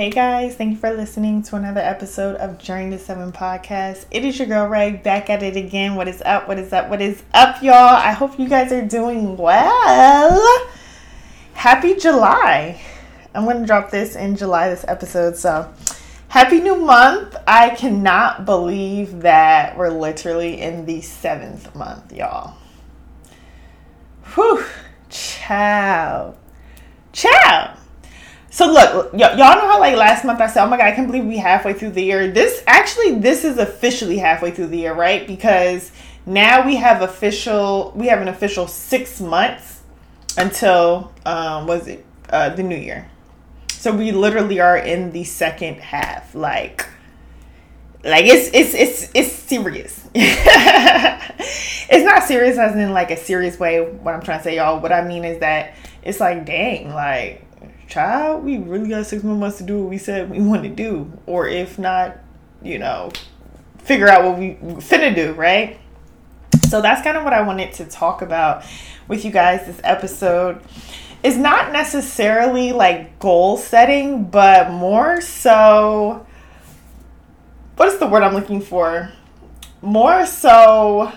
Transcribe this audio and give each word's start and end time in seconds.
Hey 0.00 0.08
guys, 0.08 0.56
thank 0.56 0.70
you 0.70 0.76
for 0.78 0.90
listening 0.92 1.42
to 1.42 1.56
another 1.56 1.82
episode 1.82 2.36
of 2.36 2.56
Journey 2.56 2.88
to 2.92 2.98
Seven 2.98 3.32
podcast. 3.32 4.06
It 4.10 4.24
is 4.24 4.38
your 4.38 4.48
girl 4.48 4.66
Ray 4.66 4.92
back 4.92 5.28
at 5.28 5.42
it 5.42 5.58
again. 5.58 5.94
What 5.94 6.08
is 6.08 6.22
up? 6.24 6.48
What 6.48 6.58
is 6.58 6.72
up? 6.72 6.88
What 6.88 7.02
is 7.02 7.22
up, 7.34 7.62
y'all? 7.62 7.74
I 7.74 8.12
hope 8.12 8.38
you 8.38 8.48
guys 8.48 8.72
are 8.72 8.80
doing 8.80 9.36
well. 9.36 10.68
Happy 11.52 11.96
July. 11.96 12.80
I'm 13.34 13.44
going 13.44 13.60
to 13.60 13.66
drop 13.66 13.90
this 13.90 14.16
in 14.16 14.36
July, 14.36 14.70
this 14.70 14.86
episode. 14.88 15.36
So, 15.36 15.70
happy 16.28 16.60
new 16.60 16.76
month. 16.76 17.36
I 17.46 17.74
cannot 17.74 18.46
believe 18.46 19.20
that 19.20 19.76
we're 19.76 19.90
literally 19.90 20.62
in 20.62 20.86
the 20.86 21.02
seventh 21.02 21.74
month, 21.74 22.10
y'all. 22.10 22.54
Whew. 24.34 24.64
Ciao. 25.10 26.36
Ciao. 27.12 27.79
So 28.50 28.66
look, 28.66 29.12
y- 29.12 29.18
y'all 29.18 29.36
know 29.56 29.68
how 29.68 29.78
like 29.78 29.96
last 29.96 30.24
month 30.24 30.40
I 30.40 30.48
said, 30.48 30.64
"Oh 30.64 30.68
my 30.68 30.76
god, 30.76 30.86
I 30.86 30.92
can't 30.92 31.06
believe 31.06 31.24
we 31.24 31.38
halfway 31.38 31.72
through 31.72 31.90
the 31.90 32.02
year." 32.02 32.28
This 32.30 32.62
actually, 32.66 33.18
this 33.18 33.44
is 33.44 33.58
officially 33.58 34.18
halfway 34.18 34.50
through 34.50 34.68
the 34.68 34.78
year, 34.78 34.94
right? 34.94 35.26
Because 35.26 35.92
now 36.26 36.66
we 36.66 36.76
have 36.76 37.00
official, 37.02 37.92
we 37.94 38.08
have 38.08 38.20
an 38.20 38.28
official 38.28 38.66
six 38.66 39.20
months 39.20 39.80
until 40.36 41.12
um, 41.24 41.66
was 41.66 41.86
it 41.86 42.04
uh, 42.30 42.50
the 42.50 42.62
new 42.62 42.76
year. 42.76 43.08
So 43.72 43.92
we 43.94 44.12
literally 44.12 44.60
are 44.60 44.76
in 44.76 45.12
the 45.12 45.24
second 45.24 45.76
half, 45.76 46.34
like, 46.34 46.86
like 48.04 48.24
it's 48.26 48.50
it's 48.52 48.74
it's 48.74 49.10
it's 49.14 49.32
serious. 49.32 50.08
it's 50.14 52.04
not 52.04 52.24
serious 52.24 52.58
as 52.58 52.74
in 52.74 52.92
like 52.92 53.10
a 53.10 53.16
serious 53.16 53.58
way. 53.58 53.80
What 53.80 54.14
I'm 54.14 54.22
trying 54.22 54.38
to 54.38 54.44
say, 54.44 54.56
y'all. 54.56 54.80
What 54.80 54.92
I 54.92 55.02
mean 55.06 55.24
is 55.24 55.38
that 55.40 55.74
it's 56.02 56.20
like, 56.20 56.44
dang, 56.46 56.92
like 56.94 57.44
child, 57.90 58.44
we 58.44 58.58
really 58.58 58.88
got 58.88 59.04
six 59.06 59.22
more 59.22 59.36
months 59.36 59.58
to 59.58 59.64
do 59.64 59.80
what 59.80 59.90
we 59.90 59.98
said 59.98 60.30
we 60.30 60.40
want 60.40 60.62
to 60.62 60.68
do. 60.68 61.12
Or 61.26 61.48
if 61.48 61.78
not, 61.78 62.16
you 62.62 62.78
know, 62.78 63.10
figure 63.78 64.08
out 64.08 64.24
what 64.24 64.38
we 64.38 64.54
finna 64.80 65.14
do, 65.14 65.32
right? 65.32 65.78
So 66.68 66.80
that's 66.80 67.02
kind 67.02 67.16
of 67.16 67.24
what 67.24 67.32
I 67.32 67.42
wanted 67.42 67.72
to 67.74 67.84
talk 67.84 68.22
about 68.22 68.64
with 69.08 69.24
you 69.24 69.30
guys 69.30 69.66
this 69.66 69.80
episode. 69.84 70.62
Is 71.22 71.36
not 71.36 71.72
necessarily 71.72 72.72
like 72.72 73.18
goal 73.18 73.58
setting, 73.58 74.24
but 74.24 74.70
more 74.70 75.20
so 75.20 76.26
what 77.76 77.88
is 77.88 77.98
the 77.98 78.06
word 78.06 78.22
I'm 78.22 78.34
looking 78.34 78.60
for? 78.60 79.10
More 79.82 80.24
so 80.26 81.12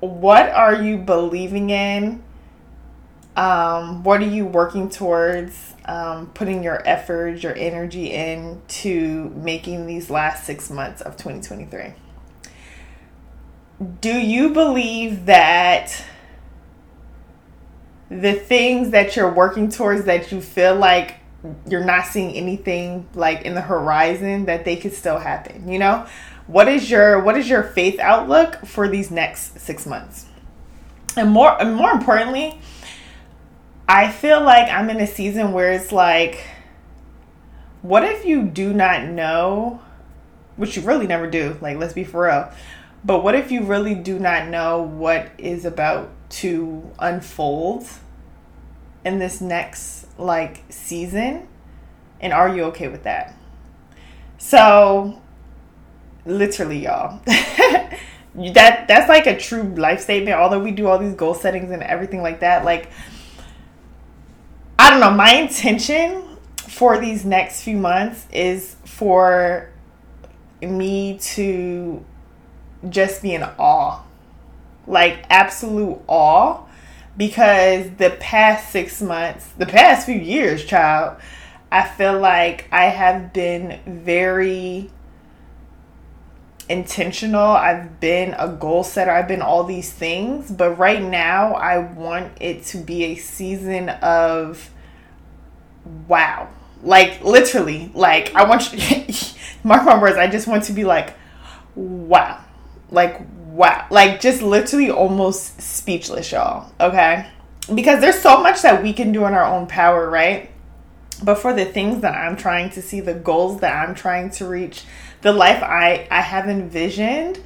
what 0.00 0.48
are 0.50 0.74
you 0.74 0.98
believing 0.98 1.70
in 1.70 2.22
um, 3.38 4.02
what 4.02 4.20
are 4.20 4.26
you 4.26 4.44
working 4.44 4.90
towards 4.90 5.74
um, 5.84 6.26
putting 6.34 6.64
your 6.64 6.86
effort, 6.86 7.40
your 7.40 7.54
energy 7.54 8.12
into 8.12 9.30
making 9.36 9.86
these 9.86 10.10
last 10.10 10.44
six 10.44 10.70
months 10.70 11.00
of 11.00 11.16
2023? 11.16 11.94
Do 14.00 14.12
you 14.12 14.52
believe 14.52 15.26
that 15.26 16.04
the 18.10 18.32
things 18.32 18.90
that 18.90 19.14
you're 19.14 19.32
working 19.32 19.70
towards 19.70 20.06
that 20.06 20.32
you 20.32 20.40
feel 20.40 20.74
like 20.74 21.14
you're 21.68 21.84
not 21.84 22.06
seeing 22.06 22.34
anything 22.34 23.06
like 23.14 23.42
in 23.42 23.54
the 23.54 23.60
horizon 23.60 24.46
that 24.46 24.64
they 24.64 24.74
could 24.74 24.92
still 24.92 25.18
happen 25.18 25.68
you 25.68 25.78
know 25.78 26.04
what 26.48 26.66
is 26.66 26.90
your 26.90 27.20
what 27.20 27.36
is 27.36 27.48
your 27.48 27.62
faith 27.62 28.00
outlook 28.00 28.56
for 28.64 28.88
these 28.88 29.10
next 29.10 29.60
six 29.60 29.86
months 29.86 30.26
and 31.16 31.30
more 31.30 31.60
and 31.60 31.76
more 31.76 31.92
importantly 31.92 32.58
I 33.88 34.10
feel 34.10 34.42
like 34.42 34.70
I'm 34.70 34.90
in 34.90 35.00
a 35.00 35.06
season 35.06 35.52
where 35.52 35.72
it's 35.72 35.92
like, 35.92 36.44
what 37.80 38.04
if 38.04 38.26
you 38.26 38.42
do 38.42 38.74
not 38.74 39.04
know, 39.04 39.80
which 40.56 40.76
you 40.76 40.82
really 40.82 41.06
never 41.06 41.26
do, 41.28 41.56
like, 41.62 41.78
let's 41.78 41.94
be 41.94 42.04
for 42.04 42.24
real, 42.24 42.52
but 43.02 43.24
what 43.24 43.34
if 43.34 43.50
you 43.50 43.62
really 43.62 43.94
do 43.94 44.18
not 44.18 44.48
know 44.48 44.82
what 44.82 45.30
is 45.38 45.64
about 45.64 46.10
to 46.30 46.90
unfold 46.98 47.86
in 49.06 49.18
this 49.18 49.40
next, 49.40 50.06
like, 50.18 50.64
season? 50.68 51.48
And 52.20 52.34
are 52.34 52.54
you 52.54 52.64
okay 52.64 52.88
with 52.88 53.04
that? 53.04 53.34
So, 54.36 55.22
literally, 56.26 56.84
y'all. 56.84 57.22
that 58.34 58.86
that's 58.86 59.08
like 59.08 59.26
a 59.26 59.36
true 59.36 59.62
life 59.62 60.00
statement 60.00 60.36
although 60.36 60.60
we 60.60 60.70
do 60.70 60.86
all 60.86 60.98
these 60.98 61.14
goal 61.14 61.34
settings 61.34 61.72
and 61.72 61.82
everything 61.82 62.22
like 62.22 62.40
that 62.40 62.64
like 62.64 62.88
I 64.78 64.90
don't 64.90 65.00
know. 65.00 65.10
My 65.10 65.34
intention 65.34 66.22
for 66.56 66.98
these 66.98 67.24
next 67.24 67.62
few 67.62 67.76
months 67.76 68.26
is 68.32 68.76
for 68.84 69.70
me 70.62 71.18
to 71.18 72.04
just 72.88 73.22
be 73.22 73.34
in 73.34 73.42
awe, 73.42 74.02
like 74.86 75.24
absolute 75.30 76.00
awe, 76.06 76.64
because 77.16 77.90
the 77.98 78.10
past 78.20 78.70
six 78.70 79.02
months, 79.02 79.48
the 79.58 79.66
past 79.66 80.06
few 80.06 80.14
years, 80.14 80.64
child, 80.64 81.20
I 81.72 81.86
feel 81.86 82.18
like 82.18 82.68
I 82.70 82.84
have 82.84 83.32
been 83.32 83.80
very 83.84 84.90
intentional. 86.68 87.40
I've 87.40 88.00
been 88.00 88.34
a 88.38 88.48
goal 88.48 88.84
setter. 88.84 89.10
I've 89.10 89.28
been 89.28 89.42
all 89.42 89.64
these 89.64 89.92
things. 89.92 90.50
But 90.50 90.72
right 90.72 91.02
now, 91.02 91.54
I 91.54 91.78
want 91.78 92.32
it 92.40 92.64
to 92.66 92.78
be 92.78 93.04
a 93.04 93.14
season 93.16 93.88
of 93.88 94.70
wow. 96.06 96.48
Like, 96.82 97.24
literally, 97.24 97.90
like, 97.94 98.34
I 98.34 98.44
want 98.44 98.72
you, 98.72 99.04
mark 99.64 99.84
my 99.84 100.00
words, 100.00 100.16
I 100.16 100.28
just 100.28 100.46
want 100.46 100.64
to 100.64 100.72
be 100.72 100.84
like, 100.84 101.14
wow. 101.74 102.44
Like, 102.90 103.20
wow. 103.50 103.86
Like, 103.90 104.20
just 104.20 104.42
literally 104.42 104.90
almost 104.90 105.60
speechless, 105.60 106.30
y'all. 106.30 106.72
Okay? 106.80 107.26
Because 107.74 108.00
there's 108.00 108.20
so 108.20 108.40
much 108.40 108.62
that 108.62 108.82
we 108.82 108.92
can 108.92 109.12
do 109.12 109.26
in 109.26 109.34
our 109.34 109.44
own 109.44 109.66
power, 109.66 110.08
right? 110.08 110.50
But 111.22 111.36
for 111.36 111.52
the 111.52 111.64
things 111.64 112.00
that 112.02 112.14
I'm 112.14 112.36
trying 112.36 112.70
to 112.70 112.82
see, 112.82 113.00
the 113.00 113.14
goals 113.14 113.60
that 113.60 113.74
I'm 113.74 113.94
trying 113.94 114.30
to 114.30 114.46
reach, 114.46 114.84
the 115.22 115.32
life 115.32 115.62
I 115.62 116.06
I 116.10 116.20
have 116.20 116.48
envisioned, 116.48 117.42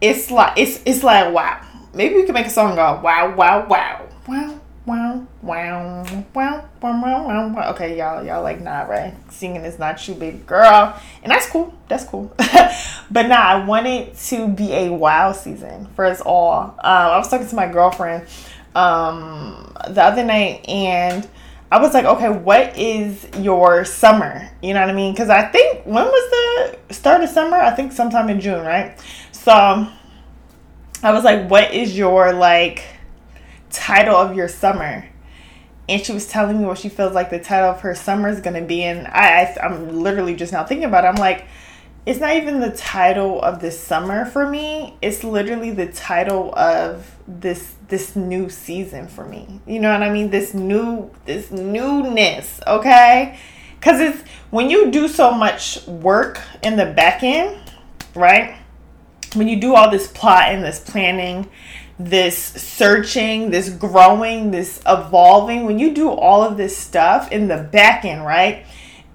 it's 0.00 0.30
like 0.30 0.58
it's 0.58 0.80
it's 0.84 1.02
like 1.02 1.32
wow. 1.32 1.62
Maybe 1.94 2.16
we 2.16 2.24
can 2.24 2.34
make 2.34 2.46
a 2.46 2.50
song 2.50 2.74
go 2.74 3.00
wow 3.02 3.34
wow 3.34 3.66
wow 3.66 4.06
wow 4.28 4.60
wow 4.84 5.26
wow 5.42 6.04
wow 6.34 6.68
wow 6.82 7.00
wow 7.02 7.48
wow. 7.48 7.70
Okay, 7.70 7.96
y'all 7.98 8.24
y'all 8.24 8.42
like 8.42 8.60
nah 8.60 8.82
right. 8.82 9.14
Singing 9.32 9.64
is 9.64 9.78
not 9.78 10.06
you, 10.06 10.14
baby 10.14 10.38
girl, 10.46 11.00
and 11.22 11.32
that's 11.32 11.46
cool. 11.46 11.74
That's 11.88 12.04
cool. 12.04 12.34
but 13.10 13.28
nah, 13.28 13.36
I 13.36 13.64
want 13.64 13.86
it 13.86 14.16
to 14.28 14.48
be 14.48 14.72
a 14.72 14.90
wow 14.90 15.32
season 15.32 15.86
for 15.96 16.04
us 16.04 16.20
all. 16.20 16.64
Um, 16.64 16.76
I 16.84 17.16
was 17.16 17.28
talking 17.28 17.48
to 17.48 17.56
my 17.56 17.66
girlfriend 17.66 18.26
um 18.74 19.72
the 19.88 20.02
other 20.02 20.22
night 20.22 20.68
and 20.68 21.26
I 21.70 21.80
was 21.80 21.94
like, 21.94 22.04
okay, 22.04 22.28
what 22.28 22.76
is 22.78 23.26
your 23.38 23.84
summer? 23.84 24.48
You 24.62 24.74
know 24.74 24.80
what 24.80 24.90
I 24.90 24.92
mean? 24.92 25.12
Because 25.12 25.30
I 25.30 25.46
think 25.46 25.84
when 25.84 26.04
was 26.04 26.76
the 26.88 26.94
start 26.94 27.22
of 27.24 27.28
summer? 27.28 27.56
I 27.56 27.72
think 27.72 27.92
sometime 27.92 28.30
in 28.30 28.40
June, 28.40 28.64
right? 28.64 28.96
So 29.32 29.52
I 29.52 31.12
was 31.12 31.24
like, 31.24 31.50
what 31.50 31.74
is 31.74 31.96
your 31.96 32.32
like 32.32 32.84
title 33.70 34.14
of 34.14 34.36
your 34.36 34.48
summer? 34.48 35.08
And 35.88 36.04
she 36.04 36.12
was 36.12 36.28
telling 36.28 36.58
me 36.58 36.66
what 36.66 36.78
she 36.78 36.88
feels 36.88 37.14
like 37.14 37.30
the 37.30 37.38
title 37.40 37.70
of 37.70 37.80
her 37.80 37.94
summer 37.94 38.28
is 38.28 38.40
gonna 38.40 38.62
be, 38.62 38.82
and 38.82 39.06
I, 39.08 39.42
I 39.42 39.56
I'm 39.64 40.00
literally 40.02 40.34
just 40.34 40.52
now 40.52 40.64
thinking 40.64 40.84
about 40.86 41.04
it. 41.04 41.08
I'm 41.08 41.14
like, 41.16 41.46
it's 42.06 42.20
not 42.20 42.36
even 42.36 42.60
the 42.60 42.70
title 42.70 43.42
of 43.42 43.60
this 43.60 43.78
summer 43.78 44.24
for 44.24 44.48
me. 44.48 44.96
It's 45.02 45.24
literally 45.24 45.72
the 45.72 45.88
title 45.88 46.54
of 46.56 47.16
this 47.26 47.74
this 47.88 48.14
new 48.14 48.48
season 48.48 49.08
for 49.08 49.24
me. 49.24 49.60
You 49.66 49.80
know 49.80 49.92
what 49.92 50.02
I 50.02 50.10
mean? 50.10 50.30
This 50.30 50.54
new 50.54 51.10
this 51.24 51.50
newness, 51.50 52.60
okay? 52.64 53.38
Cuz 53.80 54.00
it's 54.00 54.22
when 54.50 54.70
you 54.70 54.92
do 54.92 55.08
so 55.08 55.32
much 55.32 55.84
work 55.88 56.40
in 56.62 56.76
the 56.76 56.86
back 56.86 57.24
end, 57.24 57.56
right? 58.14 58.54
When 59.34 59.48
you 59.48 59.60
do 59.60 59.74
all 59.74 59.90
this 59.90 60.06
plotting, 60.06 60.62
this 60.62 60.78
planning, 60.78 61.48
this 61.98 62.38
searching, 62.38 63.50
this 63.50 63.68
growing, 63.68 64.52
this 64.52 64.80
evolving, 64.86 65.64
when 65.64 65.80
you 65.80 65.92
do 65.92 66.10
all 66.10 66.44
of 66.44 66.56
this 66.56 66.76
stuff 66.76 67.32
in 67.32 67.48
the 67.48 67.56
back 67.56 68.04
end, 68.04 68.24
right? 68.24 68.64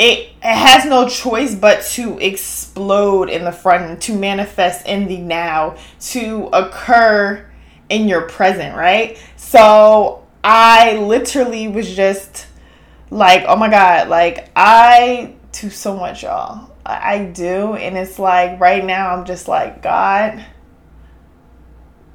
It, 0.01 0.29
has 0.41 0.85
no 0.85 1.07
choice 1.07 1.53
but 1.53 1.83
to 1.83 2.17
explode 2.17 3.29
in 3.29 3.43
the 3.43 3.51
front, 3.51 4.01
to 4.01 4.17
manifest 4.17 4.87
in 4.87 5.07
the 5.07 5.17
now, 5.17 5.77
to 5.99 6.49
occur 6.51 7.45
in 7.87 8.07
your 8.07 8.21
present, 8.21 8.75
right? 8.75 9.21
So 9.35 10.25
I 10.43 10.97
literally 10.97 11.67
was 11.67 11.95
just 11.95 12.47
like, 13.11 13.43
oh 13.47 13.55
my 13.55 13.69
God, 13.69 14.07
like 14.07 14.49
I 14.55 15.35
do 15.51 15.69
so 15.69 15.95
much, 15.95 16.23
y'all. 16.23 16.71
I 16.83 17.25
do. 17.25 17.75
And 17.75 17.95
it's 17.95 18.17
like 18.17 18.59
right 18.59 18.83
now, 18.83 19.15
I'm 19.15 19.25
just 19.25 19.47
like, 19.47 19.83
God 19.83 20.43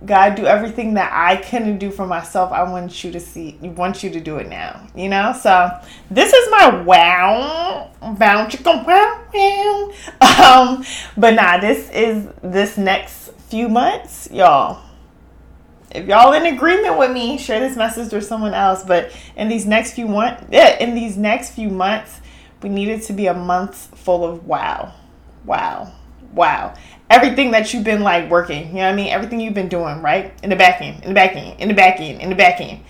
God, 0.06 0.36
do 0.36 0.46
everything 0.46 0.94
that 0.94 1.10
I 1.12 1.36
couldn't 1.36 1.78
do 1.78 1.90
for 1.90 2.06
myself. 2.06 2.52
I 2.52 2.62
want 2.62 3.02
you 3.02 3.10
to 3.10 3.18
see, 3.20 3.58
want 3.60 4.04
you 4.04 4.10
to 4.10 4.20
do 4.20 4.36
it 4.38 4.48
now. 4.48 4.86
You 4.94 5.08
know? 5.08 5.32
So 5.32 5.70
this 6.10 6.32
is 6.32 6.50
my 6.50 6.82
wow, 6.82 7.90
wow, 8.00 8.46
chicken, 8.46 8.84
wow, 8.84 9.24
wow. 9.34 9.92
Um, 10.20 10.84
but 11.16 11.34
nah, 11.34 11.58
this 11.58 11.90
is 11.90 12.28
this 12.42 12.78
next 12.78 13.32
few 13.48 13.68
months, 13.68 14.28
y'all. 14.30 14.82
If 15.90 16.06
y'all 16.06 16.32
in 16.34 16.46
agreement 16.46 16.98
with 16.98 17.10
me, 17.10 17.36
share 17.38 17.58
this 17.58 17.76
message 17.76 18.12
with 18.12 18.24
someone 18.24 18.54
else. 18.54 18.84
But 18.84 19.16
in 19.34 19.48
these 19.48 19.66
next 19.66 19.94
few 19.94 20.06
months, 20.06 20.44
yeah, 20.50 20.78
in 20.78 20.94
these 20.94 21.16
next 21.16 21.52
few 21.52 21.68
months, 21.68 22.20
we 22.62 22.68
need 22.68 22.88
it 22.88 23.02
to 23.04 23.12
be 23.12 23.26
a 23.26 23.34
month 23.34 23.98
full 23.98 24.24
of 24.24 24.46
wow, 24.46 24.92
wow, 25.44 25.92
wow 26.32 26.74
everything 27.10 27.52
that 27.52 27.72
you've 27.72 27.84
been 27.84 28.02
like 28.02 28.30
working, 28.30 28.68
you 28.68 28.74
know 28.74 28.84
what 28.84 28.92
I 28.92 28.94
mean? 28.94 29.08
Everything 29.08 29.40
you've 29.40 29.54
been 29.54 29.68
doing, 29.68 30.02
right? 30.02 30.32
In 30.42 30.50
the 30.50 30.56
back 30.56 30.80
end, 30.80 31.02
in 31.02 31.08
the 31.08 31.14
back 31.14 31.36
end, 31.36 31.60
in 31.60 31.68
the 31.68 31.74
back 31.74 32.00
end, 32.00 32.20
in 32.20 32.30
the 32.30 32.36
back 32.36 32.60
end. 32.60 32.80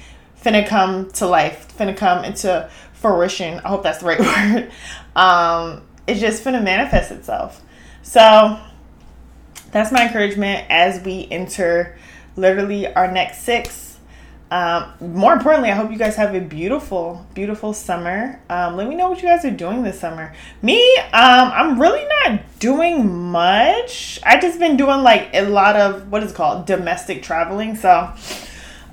Finna 0.42 0.66
come 0.66 1.10
to 1.12 1.26
life, 1.26 1.74
finna 1.76 1.96
come 1.96 2.24
into 2.24 2.68
fruition. 2.92 3.60
I 3.64 3.68
hope 3.68 3.82
that's 3.82 3.98
the 3.98 4.06
right 4.06 4.20
word. 4.54 4.70
Um, 5.14 5.82
it's 6.06 6.20
just 6.20 6.44
finna 6.44 6.62
manifest 6.62 7.10
itself. 7.10 7.62
So 8.02 8.58
that's 9.72 9.90
my 9.90 10.06
encouragement 10.06 10.66
as 10.70 11.02
we 11.02 11.26
enter 11.30 11.98
literally 12.36 12.92
our 12.94 13.10
next 13.10 13.42
six 13.42 13.95
um, 14.50 14.92
more 15.00 15.32
importantly, 15.32 15.70
I 15.70 15.74
hope 15.74 15.90
you 15.90 15.98
guys 15.98 16.14
have 16.16 16.34
a 16.34 16.40
beautiful, 16.40 17.26
beautiful 17.34 17.72
summer. 17.72 18.40
Um, 18.48 18.76
let 18.76 18.88
me 18.88 18.94
know 18.94 19.08
what 19.10 19.20
you 19.20 19.28
guys 19.28 19.44
are 19.44 19.50
doing 19.50 19.82
this 19.82 19.98
summer. 19.98 20.32
Me, 20.62 20.96
um, 20.98 21.50
I'm 21.52 21.80
really 21.80 22.06
not 22.20 22.40
doing 22.60 23.12
much. 23.30 24.20
I 24.24 24.40
just 24.40 24.60
been 24.60 24.76
doing 24.76 25.02
like 25.02 25.30
a 25.34 25.48
lot 25.48 25.74
of 25.74 26.12
what 26.12 26.22
is 26.22 26.32
called 26.32 26.66
domestic 26.66 27.24
traveling. 27.24 27.74
So, 27.74 27.90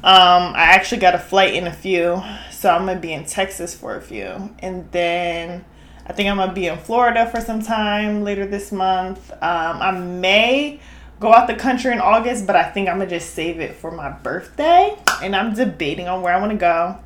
um, 0.03 0.53
I 0.55 0.71
actually 0.71 1.01
got 1.01 1.13
a 1.13 1.19
flight 1.19 1.53
in 1.53 1.67
a 1.67 1.73
few. 1.73 2.21
So 2.51 2.69
I'm 2.69 2.85
gonna 2.85 3.00
be 3.00 3.13
in 3.13 3.25
Texas 3.25 3.75
for 3.75 3.95
a 3.95 4.01
few, 4.01 4.55
and 4.59 4.89
then 4.91 5.65
I 6.07 6.13
think 6.13 6.29
I'm 6.29 6.38
gonna 6.38 6.53
be 6.53 6.67
in 6.67 6.77
Florida 6.77 7.29
for 7.29 7.41
some 7.41 7.61
time 7.61 8.23
later 8.23 8.45
this 8.45 8.71
month. 8.71 9.31
Um, 9.33 9.81
I 9.81 9.91
may 9.91 10.79
go 11.24 11.34
out 11.34 11.48
the 11.48 11.56
country 11.56 11.92
in 11.92 12.00
August, 12.00 12.46
but 12.46 12.56
I 12.56 12.70
think 12.70 12.90
I'm 12.90 13.00
gonna 13.00 13.10
just 13.10 13.34
save 13.34 13.60
it 13.60 13.75
for 13.75 13.90
my 13.90 14.10
birthday. 14.10 14.96
And 15.24 15.36
I'm 15.36 15.56
debating 15.56 16.08
on 16.08 16.22
where 16.22 16.34
I 16.34 16.40
want 16.40 16.52
to 16.52 16.58
go. 16.58 17.00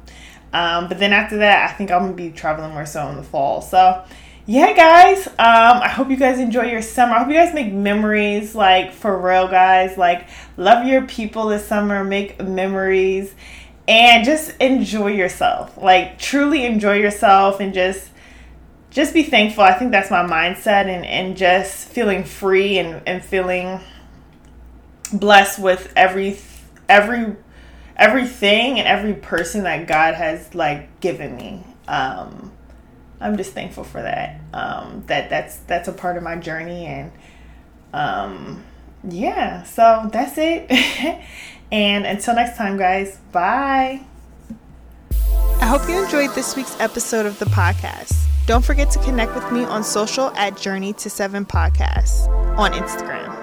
Um, 0.52 0.90
but 0.90 0.98
then 0.98 1.14
after 1.14 1.38
that, 1.38 1.69
I 1.69 1.74
think 1.74 1.92
I'm 1.92 2.02
gonna 2.02 2.14
be 2.14 2.31
traveling 2.31 2.72
more 2.74 2.86
so 2.86 3.08
in 3.10 3.16
the 3.16 3.24
fall. 3.24 3.62
So 3.62 4.04
yeah, 4.48 4.74
guys. 4.74 5.28
Um, 5.28 5.36
I 5.38 5.88
hope 5.88 6.10
you 6.10 6.18
guys 6.18 6.40
enjoy 6.40 6.64
your 6.64 6.81
summer. 6.81 7.14
I 7.14 7.19
hope 7.19 7.28
you 7.28 7.36
guys 7.36 7.54
make 7.54 7.72
memories, 7.72 8.56
like 8.56 8.92
for 8.92 9.18
real, 9.18 9.48
guys. 9.48 9.98
Like 9.98 10.28
love 10.58 10.88
your 10.88 11.04
people 11.06 11.48
this 11.48 11.66
summer. 11.66 12.04
Make 12.04 12.42
memories. 12.42 13.34
And 13.88 14.25
just 14.25 14.58
enjoy 14.58 15.12
yourself. 15.12 15.78
Like 15.78 16.18
truly 16.18 16.66
enjoy 16.66 16.96
yourself 16.96 17.60
and 17.60 17.74
just 17.74 18.10
just 18.90 19.14
be 19.14 19.22
thankful. 19.22 19.64
I 19.64 19.74
think 19.74 19.92
that's 19.92 20.10
my 20.10 20.24
mindset 20.24 20.88
and, 20.88 21.06
and 21.06 21.38
just 21.38 21.90
feeling 21.90 22.24
free 22.24 22.80
and, 22.80 23.04
and 23.06 23.24
feeling 23.24 23.80
blessed 25.12 25.59
with 25.59 25.92
every 25.95 26.39
every 26.89 27.36
everything 27.95 28.80
and 28.80 28.88
every 28.88 29.13
person 29.13 29.63
that 29.63 29.88
God 29.88 30.13
has 30.13 30.54
like 30.54 31.00
given 31.00 31.36
me. 31.36 31.63
Um, 31.88 32.51
I'm 33.19 33.38
just 33.38 33.54
thankful 33.54 33.83
for 33.83 34.01
that. 34.01 34.39
Um, 34.54 35.04
that 35.07 35.30
that's 35.30 35.57
that's 35.59 35.88
a 35.88 35.94
part 35.94 36.18
of 36.18 36.24
my 36.24 36.36
journey 36.36 36.86
and 36.86 37.12
um, 37.94 38.63
yeah. 39.07 39.63
So 39.63 40.09
that's 40.12 40.38
it. 40.38 40.71
and 41.71 42.06
until 42.06 42.36
next 42.36 42.57
time, 42.57 42.77
guys. 42.77 43.18
Bye. 43.31 44.01
I 45.59 45.65
hope 45.65 45.89
you 45.89 46.04
enjoyed 46.04 46.33
this 46.36 46.56
week's 46.56 46.80
episode 46.80 47.25
of 47.25 47.39
the 47.39 47.45
podcast. 47.45 48.15
Don't 48.45 48.63
forget 48.63 48.89
to 48.92 49.00
connect 49.00 49.36
with 49.36 49.51
me 49.51 49.65
on 49.65 49.83
social 49.83 50.30
at 50.38 50.56
Journey 50.56 50.94
to 50.94 51.09
Seven 51.09 51.45
Podcasts 51.45 52.27
on 52.57 52.71
Instagram. 52.71 53.37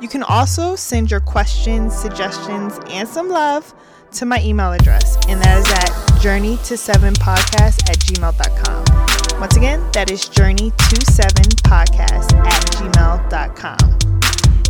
You 0.00 0.08
can 0.08 0.22
also 0.22 0.76
send 0.76 1.10
your 1.10 1.20
questions, 1.20 1.94
suggestions, 1.94 2.78
and 2.88 3.08
some 3.08 3.28
love 3.28 3.74
to 4.12 4.26
my 4.26 4.40
email 4.42 4.72
address, 4.72 5.16
and 5.28 5.40
that 5.42 5.58
is 5.58 5.72
at 5.72 6.20
journey 6.20 6.56
to 6.64 6.76
seven 6.76 7.14
podcast 7.14 7.88
at 7.88 7.98
gmail.com. 7.98 9.40
Once 9.40 9.56
again, 9.56 9.80
that 9.92 10.10
is 10.10 10.28
journey 10.28 10.70
to 10.70 11.12
seven 11.12 11.44
podcast 11.64 12.32
at 12.34 12.62
gmail.com. 12.72 13.98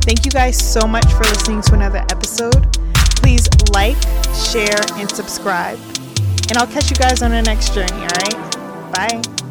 Thank 0.03 0.25
you 0.25 0.31
guys 0.31 0.57
so 0.57 0.87
much 0.87 1.07
for 1.13 1.25
listening 1.25 1.63
to 1.63 1.75
another 1.75 1.99
episode. 2.11 2.73
Please 3.17 3.49
like, 3.73 4.01
share, 4.35 4.81
and 4.95 5.11
subscribe. 5.11 5.79
And 6.49 6.59
I'll 6.59 6.67
catch 6.67 6.91
you 6.91 6.97
guys 6.97 7.23
on 7.23 7.31
the 7.31 7.43
next 7.43 7.75
journey, 7.75 7.93
all 7.93 8.01
right? 8.01 8.93
Bye. 8.93 9.44